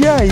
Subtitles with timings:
[0.00, 0.30] E aí,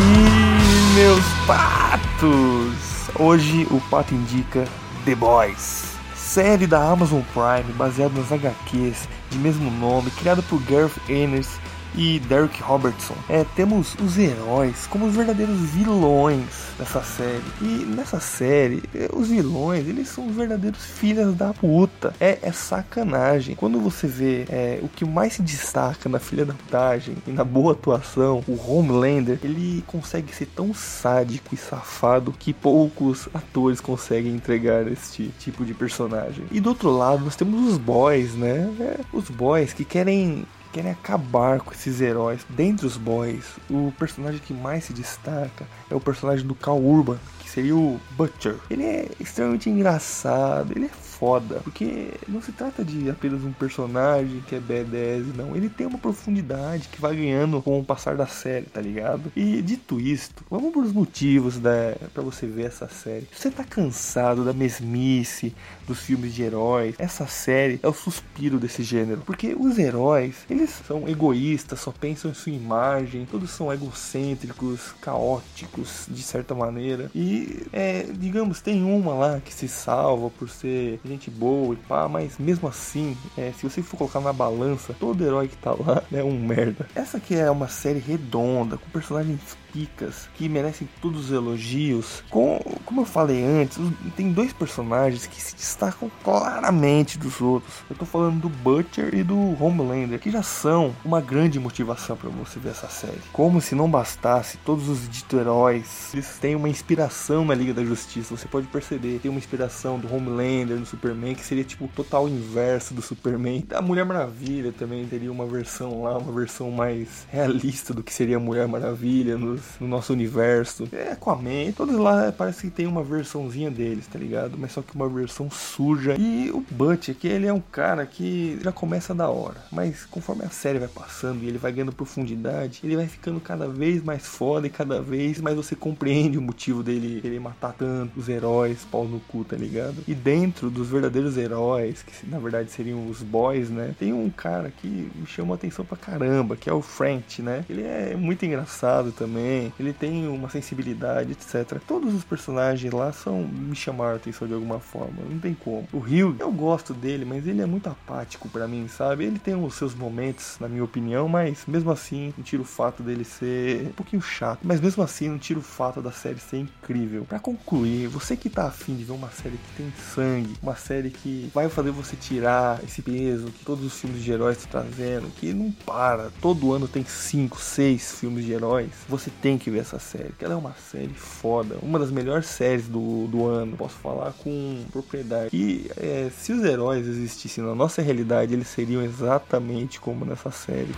[0.94, 3.10] meus patos?
[3.18, 4.64] Hoje o pato indica
[5.04, 10.98] The Boys, série da Amazon Prime baseada nas HQs de mesmo nome, criada por Gareth
[11.06, 11.60] Ennis
[11.94, 13.14] e Derek Robertson.
[13.28, 17.42] É, temos os heróis como os verdadeiros vilões dessa série.
[17.60, 22.14] E nessa série, é, os vilões, eles são os verdadeiros filhas da puta.
[22.20, 23.54] É, é sacanagem.
[23.54, 27.44] Quando você vê é, o que mais se destaca na filha da putagem e na
[27.44, 34.34] boa atuação, o Homelander, ele consegue ser tão sádico e safado que poucos atores conseguem
[34.34, 36.44] entregar este tipo de personagem.
[36.50, 38.68] E do outro lado, nós temos os boys, né?
[38.80, 42.44] É, os boys que querem querem acabar com esses heróis.
[42.48, 47.18] Dentre os boys, o personagem que mais se destaca é o personagem do Cal Urban,
[47.40, 48.56] que seria o Butcher.
[48.70, 54.42] Ele é extremamente engraçado, ele é foda, porque não se trata de apenas um personagem
[54.46, 55.56] que é badass, não.
[55.56, 59.32] Ele tem uma profundidade que vai ganhando com o passar da série, tá ligado?
[59.34, 63.28] E dito isto, vamos para os motivos da para você ver essa série.
[63.32, 65.54] Se você tá cansado da mesmice
[65.86, 70.70] dos filmes de heróis, essa série é o suspiro desse gênero, porque os heróis, eles
[70.86, 77.10] são egoístas, só pensam em sua imagem, todos são egocêntricos, caóticos de certa maneira.
[77.14, 82.08] E é, digamos, tem uma lá que se salva por ser gente boa e pá,
[82.08, 86.02] mas mesmo assim, é, se você for colocar na balança, todo herói que tá lá
[86.12, 86.88] é um merda.
[86.94, 92.22] Essa aqui é uma série redonda, com personagens picas que merecem todos os elogios.
[92.30, 93.78] Com, como eu falei antes,
[94.16, 97.74] tem dois personagens que se destacam claramente dos outros.
[97.90, 102.30] Eu tô falando do Butcher e do Homelander, que já são uma grande motivação para
[102.30, 103.20] você ver essa série.
[103.30, 107.84] Como se não bastasse, todos os dito heróis eles têm uma inspiração na Liga da
[107.84, 108.34] Justiça.
[108.34, 112.26] Você pode perceber, tem uma inspiração do Homelander no Superman, que seria tipo o total
[112.26, 113.66] inverso do Superman.
[113.68, 118.38] Da Mulher Maravilha também teria uma versão lá, uma versão mais realista do que seria
[118.38, 120.88] a Mulher Maravilha nos no nosso universo.
[120.90, 124.56] É Aquaman, todos lá parece que tem uma versãozinha deles, tá ligado?
[124.56, 126.14] Mas só que uma versão suja.
[126.16, 129.56] E o Butch aqui, ele é um cara que já começa da hora.
[129.72, 133.66] Mas conforme a série vai passando e ele vai ganhando profundidade, ele vai ficando cada
[133.66, 138.16] vez mais foda e cada vez mais você compreende o motivo dele querer matar tanto
[138.16, 139.96] os heróis, pau no cu, tá ligado?
[140.06, 143.92] E dentro dos verdadeiros heróis, que na verdade seriam os boys, né?
[143.98, 147.64] Tem um cara que me chama a atenção pra caramba, que é o French, né?
[147.68, 151.80] Ele é muito engraçado também ele tem uma sensibilidade, etc.
[151.86, 152.24] Todos os
[152.68, 155.86] personagens lá são me chamaram a atenção de alguma forma, não tem como.
[155.92, 159.24] O Rio, eu gosto dele, mas ele é muito apático para mim, sabe?
[159.24, 163.02] Ele tem os seus momentos, na minha opinião, mas mesmo assim, não tira o fato
[163.02, 166.58] dele ser um pouquinho chato, mas mesmo assim, não tira o fato da série ser
[166.58, 167.24] incrível.
[167.24, 171.10] Para concluir, você que tá afim de ver uma série que tem sangue, uma série
[171.10, 175.28] que vai fazer você tirar esse peso que todos os filmes de heróis estão trazendo,
[175.36, 179.78] que não para, todo ano tem 5, 6 filmes de heróis, você tem que ver
[179.78, 183.76] essa série, que ela é uma série foda, uma das melhores séries do, do ano,
[183.76, 185.50] posso falar com propriedade.
[185.56, 190.92] E é, se os heróis existissem na nossa realidade, eles seriam exatamente como nessa série.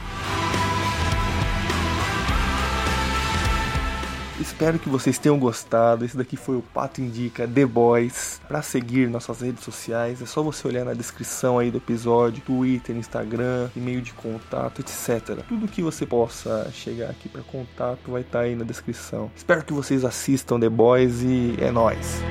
[4.40, 6.02] Espero que vocês tenham gostado.
[6.02, 8.40] Esse daqui foi o Pato Indica The Boys.
[8.48, 12.96] Para seguir nossas redes sociais, é só você olhar na descrição aí do episódio, Twitter,
[12.96, 15.44] Instagram, e-mail de contato, etc.
[15.46, 19.30] Tudo que você possa chegar aqui para contato vai estar tá aí na descrição.
[19.36, 22.22] Espero que vocês assistam The Boys e é nós.